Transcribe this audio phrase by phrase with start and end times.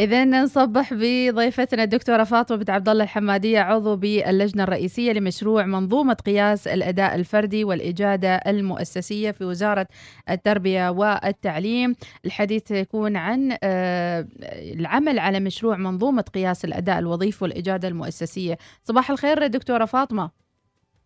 [0.00, 6.68] إذا نصبح بضيفتنا الدكتورة فاطمة بنت عبد الله الحمادية عضو باللجنة الرئيسية لمشروع منظومة قياس
[6.68, 9.86] الأداء الفردي والإجادة المؤسسية في وزارة
[10.30, 11.94] التربية والتعليم.
[12.24, 18.58] الحديث يكون عن آه، العمل على مشروع منظومة قياس الأداء الوظيفي والإجادة المؤسسية.
[18.84, 20.43] صباح الخير دكتورة فاطمة.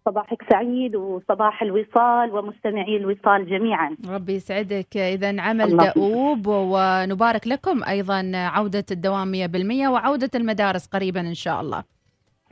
[0.09, 3.97] صباحك سعيد وصباح الوصال ومستمعي الوصال جميعا.
[4.09, 4.97] ربي يسعدك.
[4.97, 11.85] إذا عمل دؤوب ونبارك لكم أيضا عودة الدوام 100% وعودة المدارس قريبا إن شاء الله.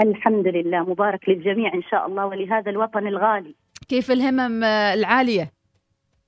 [0.00, 0.80] الحمد لله.
[0.90, 3.54] مبارك للجميع إن شاء الله ولهذا الوطن الغالي.
[3.88, 5.55] كيف الهمم العالية؟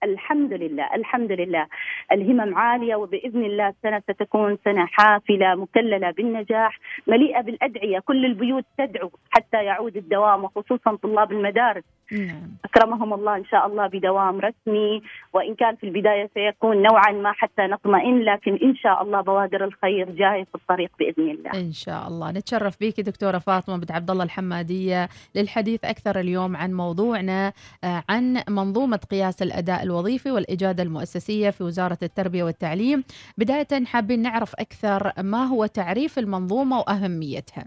[0.04, 1.66] الحمد لله الحمد لله
[2.12, 9.10] الهمم عالية وبإذن الله السنة ستكون سنة حافلة مكللة بالنجاح مليئة بالأدعية كل البيوت تدعو
[9.30, 12.50] حتى يعود الدوام وخصوصا طلاب المدارس نعم.
[12.64, 15.02] أكرمهم الله إن شاء الله بدوام رسمي
[15.32, 20.10] وإن كان في البداية سيكون نوعا ما حتى نطمئن لكن إن شاء الله بوادر الخير
[20.10, 21.50] جاية في الطريق بإذن الله.
[21.54, 26.72] إن شاء الله نتشرف بك دكتورة فاطمة بنت عبد الله الحمادية للحديث أكثر اليوم عن
[26.72, 27.52] موضوعنا
[27.84, 33.04] آه، عن منظومة قياس الأداء الوظيفي والإجادة المؤسسية في وزارة التربية والتعليم.
[33.38, 37.64] بداية حابين نعرف أكثر ما هو تعريف المنظومة وأهميتها.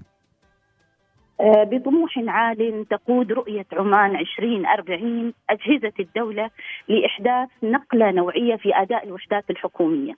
[1.42, 6.49] آه، بطموح عال تقود رؤية عمان 2040 أجهزة الدولة
[6.88, 10.14] لإحداث نقلة نوعية في أداء الوحدات الحكومية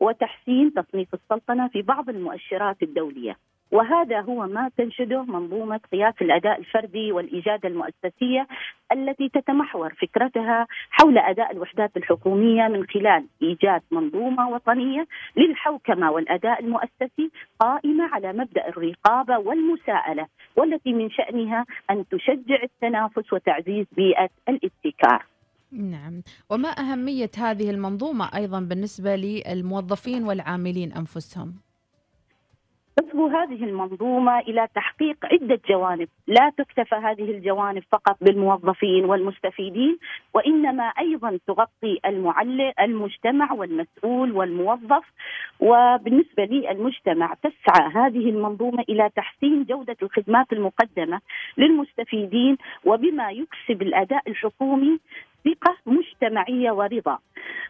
[0.00, 3.36] وتحسين تصنيف السلطنة في بعض المؤشرات الدولية
[3.70, 8.46] وهذا هو ما تنشده منظومة قياس الأداء الفردي والإجادة المؤسسية
[8.92, 17.30] التي تتمحور فكرتها حول أداء الوحدات الحكومية من خلال إيجاد منظومة وطنية للحوكمة والأداء المؤسسي
[17.60, 25.24] قائمة على مبدأ الرقابة والمساءلة والتي من شأنها أن تشجع التنافس وتعزيز بيئة الابتكار.
[25.72, 31.67] نعم وما أهمية هذه المنظومة أيضا بالنسبة للموظفين والعاملين أنفسهم؟
[32.98, 39.98] تصبو هذه المنظومة إلى تحقيق عدة جوانب، لا تكتفى هذه الجوانب فقط بالموظفين والمستفيدين
[40.34, 45.04] وإنما أيضا تغطي المعلق المجتمع والمسؤول والموظف.
[45.60, 51.20] وبالنسبة للمجتمع تسعى هذه المنظومة إلى تحسين جودة الخدمات المقدمة
[51.56, 54.98] للمستفيدين وبما يكسب الأداء الحكومي
[55.44, 57.18] ثقة مجتمعية ورضا.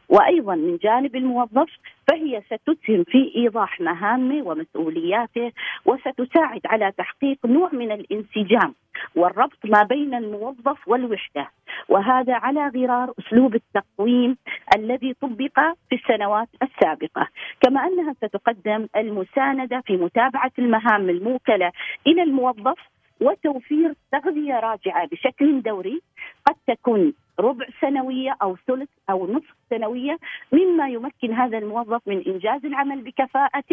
[0.08, 1.68] وأيضا من جانب الموظف
[2.08, 5.52] فهي ستسهم في إيضاح مهامه ومسؤولياته
[5.86, 8.74] وستساعد على تحقيق نوع من الانسجام
[9.16, 11.48] والربط ما بين الموظف والوحدة.
[11.88, 14.36] وهذا على غرار أسلوب التقويم
[14.76, 17.28] الذي طبق في السنوات السابقة.
[17.60, 21.72] كما أنها ستقدم المساندة في متابعة المهام الموكلة
[22.06, 22.78] إلى الموظف
[23.20, 26.00] وتوفير تغذية راجعة بشكل دوري
[26.46, 30.18] قد تكون ربع سنوية أو ثلث أو نصف سنوية
[30.52, 33.64] مما يمكن هذا الموظف من إنجاز العمل بكفاءة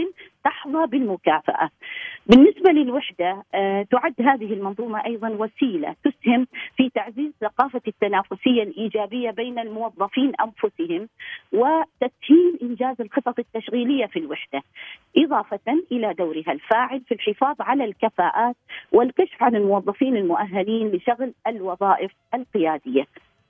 [0.45, 1.69] تحظى بالمكافأة.
[2.27, 9.59] بالنسبة للوحدة آه، تعد هذه المنظومة أيضا وسيلة تسهم في تعزيز ثقافة التنافسية الإيجابية بين
[9.59, 11.07] الموظفين أنفسهم
[11.53, 14.61] وتسهيل إنجاز الخطط التشغيلية في الوحدة
[15.17, 18.55] إضافة إلى دورها الفاعل في الحفاظ على الكفاءات
[18.91, 23.05] والكشف عن الموظفين المؤهلين لشغل الوظائف القيادية.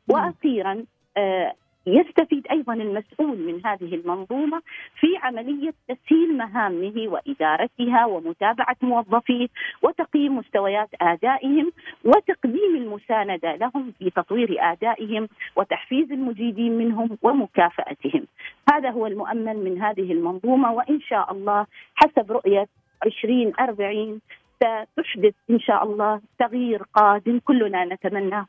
[0.10, 0.86] وأخيرا
[1.18, 1.54] آه،
[1.88, 4.62] يستفيد أيضا المسؤول من هذه المنظومة
[5.00, 9.48] في عملية تسهيل مهامه وإدارتها ومتابعة موظفيه
[9.82, 11.72] وتقييم مستويات آدائهم
[12.06, 18.28] وتقديم المساندة لهم في تطوير آدائهم وتحفيز المجيدين منهم ومكافأتهم.
[18.74, 22.68] هذا هو المؤمل من هذه المنظومة وإن شاء الله حسب رؤية
[23.06, 24.22] 2040
[24.56, 28.46] ستحدث إن شاء الله تغيير قادم كلنا نتمناه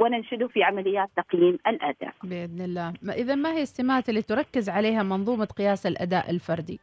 [0.00, 2.14] وننشده في عمليات تقييم الأداء.
[2.24, 6.80] بإذن الله، إذا ما هي السمات اللي تركز عليها منظومة قياس الأداء الفردي؟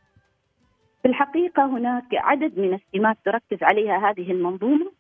[1.02, 4.92] في الحقيقة هناك عدد من السمات تركز عليها هذه المنظومة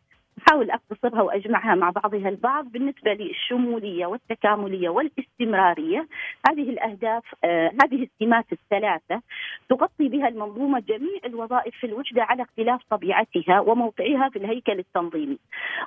[0.47, 6.07] احاول اختصرها وأجمعها مع بعضها البعض بالنسبة للشمولية والتكاملية والاستمرارية.
[6.49, 9.21] هذه الأهداف آه هذه السمات الثلاثة
[9.69, 15.37] تغطي بها المنظومة جميع الوظائف في الوحده على اختلاف طبيعتها وموقعها في الهيكل التنظيمي.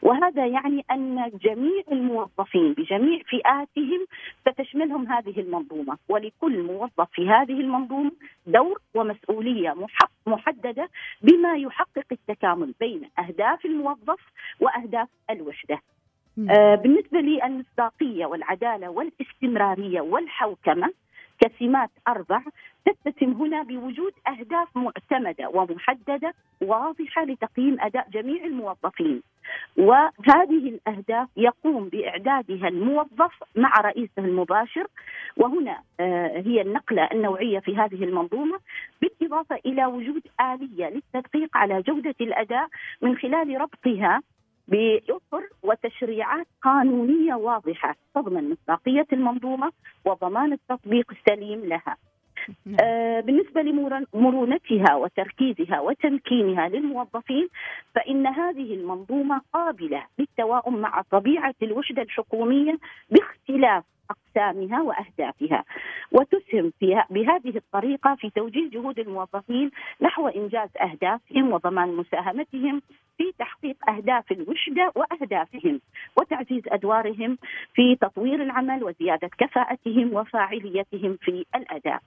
[0.02, 4.06] وهذا يعني أن جميع الموظفين بجميع فئاتهم
[4.48, 5.96] ستشملهم هذه المنظومة.
[6.08, 8.12] ولكل موظف في هذه المنظومة
[8.46, 9.72] دور ومسؤولية
[10.26, 10.88] محددة
[11.22, 14.20] بما يحقق التكامل بين أهداف الموظف
[14.60, 15.78] وأهداف الوحدة.
[16.50, 20.90] آه بالنسبة للمصداقيه والعدالة والاستمرارية والحوكمة
[21.40, 22.42] كسمات أربع
[22.84, 29.22] تتسم هنا بوجود أهداف معتمدة ومحددة واضحة لتقييم أداء جميع الموظفين.
[29.76, 34.86] وهذه الأهداف يقوم بإعدادها الموظف مع رئيسه المباشر.
[35.36, 38.58] وهنا آه، هي النقلة النوعية في هذه المنظومة.
[39.26, 42.68] بالإضافة إلى وجود آلية للتدقيق على جودة الأداء
[43.02, 44.22] من خلال ربطها
[44.68, 49.72] بأطر وتشريعات قانونية واضحة تضمن مصداقية المنظومة
[50.04, 51.96] وضمان التطبيق السليم لها.
[52.66, 52.76] نعم.
[52.80, 53.62] آه بالنسبة
[54.14, 57.48] لمرونتها وتركيزها وتمكينها للموظفين
[57.94, 62.78] فإن هذه المنظومة قابلة للتواؤم مع طبيعة الوحدة الحكومية
[63.10, 63.84] باختلاف
[64.36, 65.64] اقسامها وأهدافها
[66.12, 66.72] وتسهم
[67.10, 72.82] بهذه الطريقة في توجيه جهود الموظفين نحو إنجاز أهدافهم وضمان مساهمتهم
[73.18, 75.80] في تحقيق أهداف الوحده وأهدافهم
[76.18, 77.38] وتعزيز أدوارهم
[77.74, 82.00] في تطوير العمل وزيادة كفاءتهم وفاعليتهم في الأداء.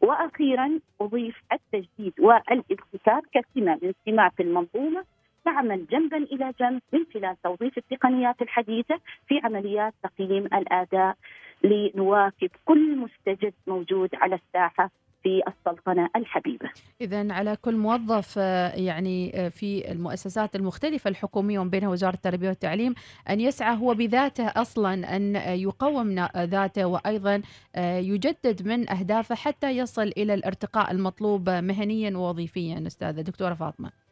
[0.00, 5.04] وأخيرا أضيف التجديد والابتكار كسمه من سمات المنظومة
[5.46, 8.98] تعمل جنبا إلى جنب من خلال توظيف التقنيات الحديثة
[9.28, 11.16] في عمليات تقييم الأداء
[11.64, 14.90] لنواكب كل مستجد موجود على الساحة
[15.22, 16.70] في السلطنة الحبيبة.
[17.00, 22.48] اذا على كل موظف آه، يعني آه، في المؤسسات المختلفة الحكومية ومن بينها وزارة التربية
[22.48, 22.94] والتعليم
[23.30, 27.42] أن يسعى هو بذاته أصلا أن يقوم ذاته وأيضا
[27.76, 34.05] آه، يجدد من أهدافه حتى يصل إلى الارتقاء المطلوب مهنيا ووظيفيا أستاذة دكتورة فاطمة.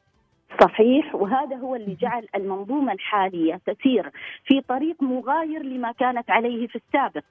[0.61, 4.11] صحيح وهذا هو اللي جعل المنظومة الحالية تسير
[4.45, 7.25] في طريق مغاير لما كانت عليه في السابق.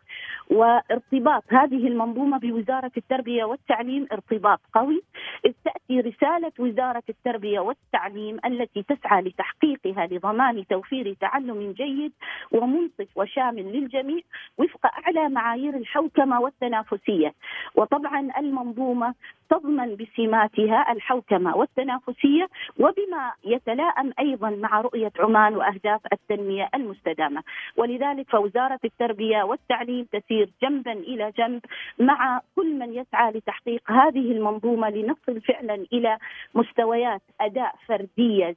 [0.52, 5.02] وارتباط هذه المنظومة بوزارة التربية والتعليم ارتباط قوي.
[5.46, 12.14] إذ تأتي رسالة وزارة التربية والتعليم التي تسعى لتحقيقها لضمان توفير تعلم جيد
[12.52, 14.22] ومنصف وشامل للجميع
[14.58, 17.34] وفق أعلى معايير الحوكمة والتنافسية.
[17.76, 19.14] وطبعا المنظومة
[19.54, 22.48] تضمن بسماتها الحوكمة والتنافسية
[22.80, 27.44] وبما يتلائم أيضا مع رؤية عمان وأهداف التنمية المستدامة،
[27.78, 31.62] ولذلك فوزارة التربية والتعليم تسير جنبا إلى جنب
[32.00, 36.18] مع كل من يسعى لتحقيق هذه المنظومة لنصل فعلا إلى
[36.56, 38.56] مستويات أداء فردية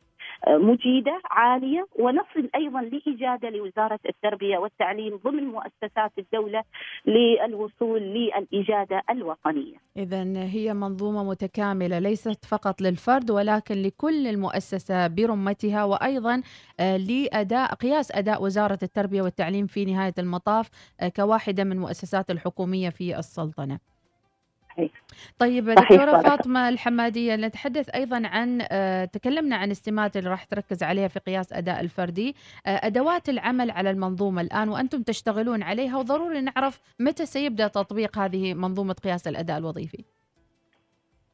[0.48, 6.62] مجيدة عالية ونصل أيضا لاجاده لوزارة التربية والتعليم ضمن مؤسسات الدولة
[7.06, 9.76] للوصول للاجاده الوطنية.
[9.96, 16.42] اذا هي منظومة متكاملة ليست فقط للفرد ولكن لكل المؤسسة برمتها وأيضا
[16.80, 20.70] آه، لأداء قياس أداء وزارة التربية والتعليم في نهاية المطاف
[21.00, 23.95] آه، كواحدة من المؤسسات الحكومية في السلطنة.
[24.76, 24.90] صحيح.
[25.38, 31.08] طيب دكتورة فاطمة الحمادية نتحدث أيضا عن آه، تكلمنا عن السمات اللي راح تركز عليها
[31.08, 32.34] في قياس أداء الفردي.
[32.66, 38.54] آه، أدوات العمل على المنظومة الآن وأنتم تشتغلون عليها وضروري نعرف متى سيبدأ تطبيق هذه
[38.54, 40.04] منظومة قياس الأداء الوظيفي.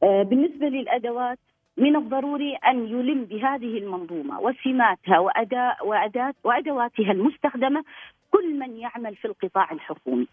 [0.03, 1.39] آه، بالنسبة للأدوات
[1.77, 7.83] من الضروري أن يلم بهذه المنظومة وسماتها واداء واداه وأدواتها المستخدمة
[8.31, 10.27] كل من يعمل في القطاع الحكومي.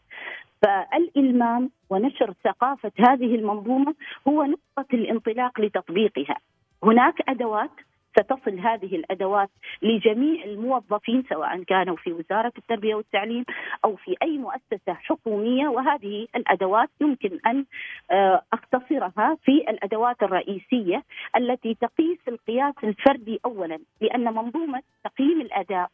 [0.63, 3.95] فالإلمام ونشر ثقافة هذه المنظومة
[4.29, 6.37] هو نقطة الانطلاق لتطبيقها
[6.85, 7.71] هناك أدوات
[8.19, 9.51] ستصل هذه الأدوات
[9.83, 13.45] لجميع الموظفين سواء كانوا في وزارة التربية والتعليم
[13.85, 17.65] أو في أي مؤسسة حكومية وهذه الأدوات يمكن أن
[18.11, 21.03] آه، أختصرها في الأدوات الرئيسية
[21.37, 25.91] التي تقيس القياس الفردي اولا لأن منظومة تقييم الأداء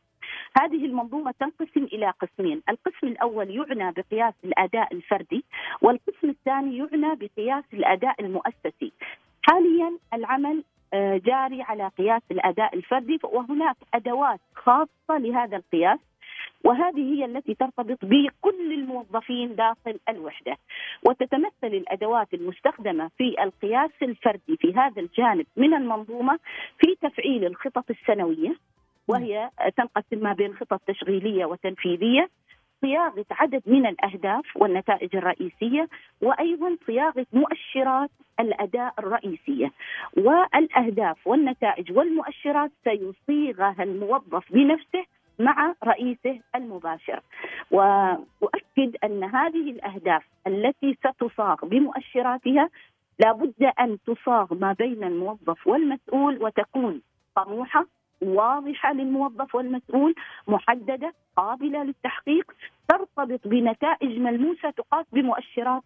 [0.61, 5.45] هذه المنظومة تنقسم إلى قسمين، القسم الأول يعنى بقياس الأداء الفردي
[5.83, 8.93] والقسم الثاني يعنى بقياس الأداء المؤسسي.
[9.43, 10.63] حاليا العمل
[10.95, 15.99] جاري على قياس الأداء الفردي وهناك أدوات خاصة لهذا القياس
[16.65, 20.57] وهذه هي التي ترتبط بكل الموظفين داخل الوحدة.
[21.09, 26.39] وتتمثل الأدوات المستخدمة في القياس الفردي في هذا الجانب من المنظومة
[26.79, 28.55] في تفعيل الخطط السنوية
[29.09, 32.29] وهي تنقسم ما بين خطط تشغيلية وتنفيذية
[32.81, 35.89] صياغة عدد من الأهداف والنتائج الرئيسية
[36.23, 39.73] وأيضا صياغة مؤشرات الأداء الرئيسية.
[40.17, 45.05] والأهداف والنتائج والمؤشرات سيصيغها الموظف بنفسه
[45.39, 47.21] مع رئيسه المباشر.
[47.71, 52.69] واؤكد أن هذه الأهداف التي ستصاغ بمؤشراتها
[53.19, 57.03] لابد أن تصاغ ما بين الموظف والمسؤول وتكون
[57.37, 57.87] طموحة
[58.23, 60.15] واضحة للموظف والمسؤول
[60.49, 62.53] محددة قابلة للتحقيق
[62.89, 65.83] ترتبط بنتائج ملموسة تقاس بمؤشرات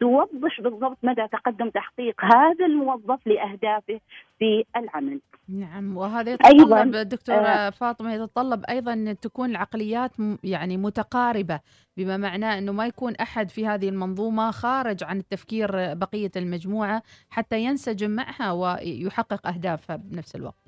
[0.00, 4.00] توضح بالضبط مدى تقدم تحقيق هذا الموظف لأهدافه
[4.38, 5.20] في العمل.
[5.48, 10.10] نعم وهذا يتطلب أيضاً دكتورة آه فاطمة يتطلب أيضا أن تكون العقليات
[10.44, 11.60] يعني متقاربة
[11.96, 17.60] بما معناه أنه ما يكون أحد في هذه المنظومة خارج عن التفكير بقية المجموعة حتى
[17.60, 20.65] ينسجم معها ويحقق أهدافها بنفس الوقت.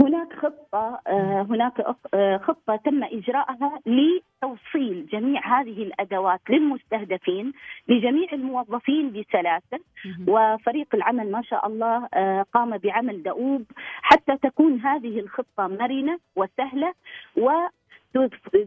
[0.00, 1.80] هناك خطة آه، هناك
[2.14, 7.52] آه، خطة تم إجراءها لتوصيل جميع هذه الأدوات للمستهدفين
[7.88, 9.78] لجميع الموظفين بسلاسة
[10.28, 13.64] وفريق العمل ما شاء الله آه، قام بعمل دؤوب
[14.02, 16.94] حتى تكون هذه الخطة مرنة وسهلة.
[17.36, 17.50] و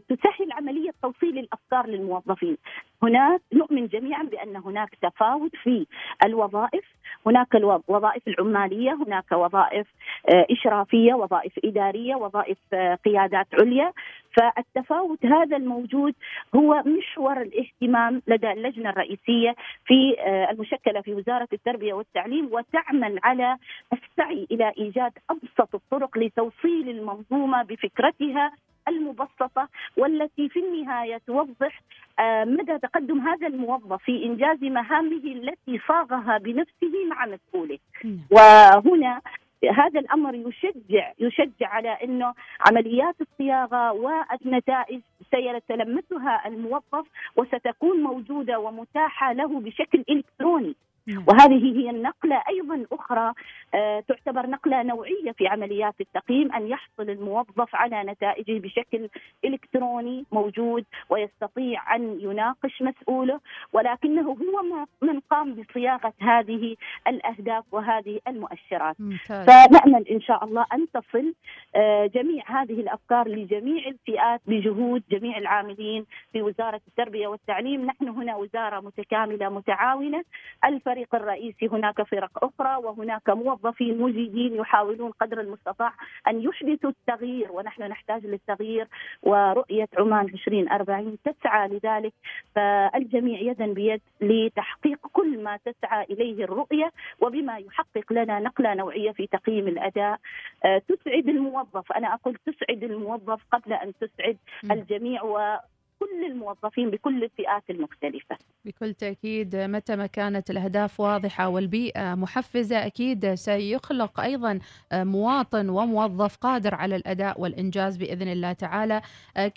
[0.10, 2.58] تسهل عملية توصيل الأفكار للموظفين.
[3.04, 5.88] هناك نؤمن جميعا بأن هناك تفاوت في
[6.25, 6.86] الوظائف.
[7.25, 9.88] هناك الوظائف العمالية هناك وظائف
[10.30, 13.94] آه، إشرافية وظائف إدارية وظائف آه، قيادات عليا.
[14.38, 16.13] فالتفاوت هذا الموجود
[16.56, 23.58] هو محور الاهتمام لدى اللجنة الرئيسية في آه، المشكلة في وزارة التربية والتعليم وتعمل على
[23.94, 28.51] السعي إلى إيجاد أبسط الطرق لتوصيل المنظومة بفكرتها
[28.88, 29.67] المبسطة
[29.98, 31.82] والتي في النهاية توضح
[32.20, 38.20] آه، مدى تقدم هذا الموظف في إنجاز مهامه التي صاغها بنفسه مع مسؤوله نعم.
[38.32, 39.22] وهنا
[39.66, 42.34] هذا الأمر يشجع يشجع على إنه
[42.70, 50.76] عمليات الصياغة والنتائج سيتلمسها الموظف وستكون موجودة ومتاحة له بشكل إلكتروني.
[51.08, 53.34] وهذه هي النقلة أيضا أخرى
[53.74, 59.10] آه، تعتبر نقلة نوعية في عمليات التقييم أن يحصل الموظف على نتائجه بشكل
[59.46, 63.40] إلكتروني موجود ويستطيع أن يناقش مسؤوله
[63.74, 66.76] ولكنه هو من قام بصياغة هذه
[67.08, 68.96] الأهداف وهذه المؤشرات.
[69.00, 69.46] ممتاز.
[69.46, 71.34] فنأمل إن شاء الله أن تصل
[71.76, 77.86] آه، جميع هذه الأفكار لجميع الفئات بجهود جميع العاملين في وزارة التربية والتعليم.
[77.86, 80.24] نحن هنا وزارة متكاملة متعاونة
[80.66, 85.94] الفريق الفريق الرئيسي هناك فرق أخرى وهناك موظفين مجيدين يحاولون قدر المستطاع
[86.27, 88.88] أن يحدثوا التغيير ونحن نحتاج للتغيير
[89.24, 92.13] ورؤية عمان 2040 تسعى لذلك.
[92.56, 99.27] فالجميع يدا بيد لتحقيق كل ما تسعى إليه الرؤية وبما يحقق لنا نقلة نوعية في
[99.27, 100.20] تقييم الأداء.
[100.66, 101.92] آه، تسعد الموظف.
[101.92, 104.38] أنا أقول تسعد الموظف قبل أن تسعد
[104.72, 105.58] الجميع و
[106.00, 108.38] كل الموظفين بكل الفئات المختلفة.
[108.66, 114.60] بكل تأكيد متى ما كانت الأهداف واضحة والبيئة محفزة أكيد سيخلق أيضا
[114.94, 119.01] مواطن وموظف قادر على الأداء والإنجاز بإذن الله تعالى.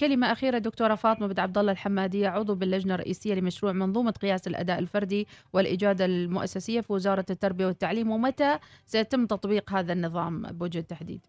[0.01, 4.79] كلمة أخيرة دكتورة فاطمة بن عبد الله الحمادية عضو باللجنة الرئيسية لمشروع منظومة قياس الأداء
[4.79, 11.21] الفردي والإجادة المؤسسية في وزارة التربية والتعليم ومتى سيتم تطبيق هذا النظام بوجه التحديد؟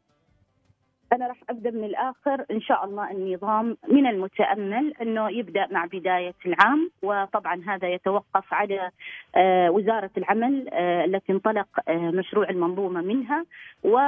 [1.14, 2.46] أنا راح أبدأ من الآخر.
[2.52, 8.92] إن شاء الله النظام من المتأمل إنه يبدأ مع بداية العام وطبعا هذا يتوقف على
[9.36, 13.46] آه، وزارة العمل آه، التي انطلق آه، مشروع المنظومة منها.
[13.84, 14.00] و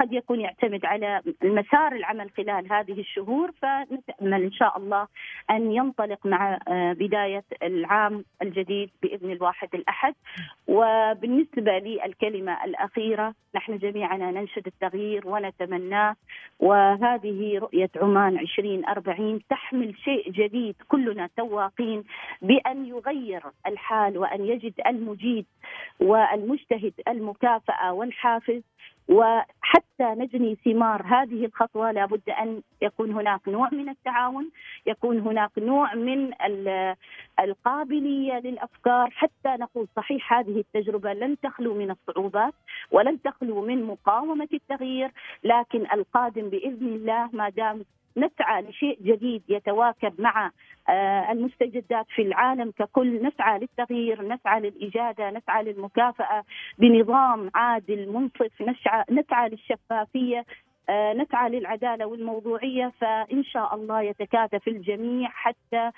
[0.00, 5.06] قد يكون يعتمد على مسار العمل خلال هذه الشهور فنتأمل إن شاء الله
[5.50, 10.14] أن ينطلق مع آه، بداية العام الجديد بإذن الواحد الأحد.
[10.68, 16.16] وبالنسبة للكلمة الأخيرة نحن جميعنا ننشد التغيير ونتمناه
[16.60, 22.04] وهذه رؤية عمان 2040 تحمل شيء جديد كلنا تواقين
[22.42, 25.46] بأن يغير الحال وأن يجد المجيد
[26.00, 28.62] والمجتهد المكافأة والحافز
[29.70, 31.92] وحتى نجني ثمار هذه الخطوة.
[31.92, 34.50] لابد أن يكون هناك نوع من التعاون،
[34.86, 36.30] يكون هناك نوع من
[37.40, 39.10] القابلية للأفكار.
[39.10, 42.54] حتى نقول صحيح هذه التجربة لن تخلو من الصعوبات
[42.90, 45.10] ولن تخلو من مقاومة التغيير،
[45.44, 47.84] لكن القادم بإذن الله ما دام
[48.16, 50.50] نسعى لشيء جديد يتواكب مع
[50.88, 53.22] آه، المستجدات في العالم ككل.
[53.22, 56.44] نسعى للتغيير نسعى للإجادة نسعى للمكافأة
[56.78, 58.62] بنظام عادل منصف.
[58.62, 60.44] نسعى, نسعى للشفافية
[60.88, 62.92] آه، نسعى للعدالة والموضوعية.
[63.00, 65.90] فإن شاء الله يتكاتف الجميع حتى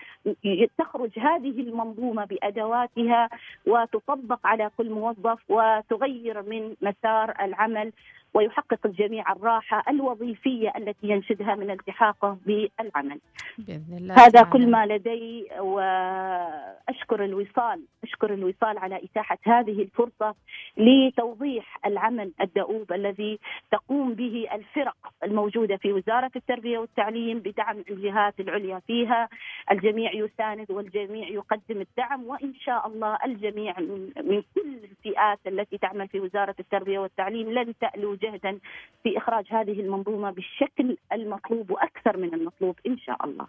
[0.78, 3.28] تخرج هذه المنظومة بأدواتها
[3.66, 7.92] وتطبق على كل موظف وتغير من مسار العمل.
[8.34, 13.20] ويحقق الجميع الراحة الوظيفية التي ينشدها من التحاقه بالعمل
[13.58, 14.50] بإذن الله هذا تعالى.
[14.50, 17.82] كل ما لدي وأشكر الوصال
[18.22, 20.34] أشكر الوصال على إتاحة هذه الفرصة
[20.76, 23.38] لتوضيح العمل الدؤوب الذي
[23.72, 29.28] تقوم به الفرق الموجودة في وزارة التربية والتعليم بدعم الجهات العليا فيها.
[29.70, 36.20] الجميع يساند والجميع يقدم الدعم وإن شاء الله الجميع من كل الفئات التي تعمل في
[36.20, 38.58] وزارة التربية والتعليم لن تألو جهدا
[39.02, 43.40] في إخراج هذه المنظومة بالشكل المطلوب وأكثر من المطلوب إن شاء الله.